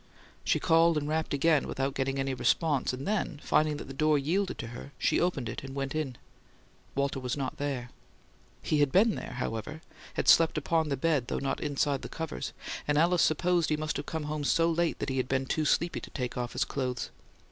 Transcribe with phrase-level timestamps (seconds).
[0.43, 4.17] She called and rapped again, without getting any response, and then, finding that the door
[4.17, 6.15] yielded to her, opened it and went in.
[6.95, 7.91] Walter was not there.
[8.63, 9.81] He had been there, however;
[10.15, 12.51] had slept upon the bed, though not inside the covers;
[12.87, 15.65] and Alice supposed he must have come home so late that he had been too
[15.65, 17.11] sleepy to take off his clothes.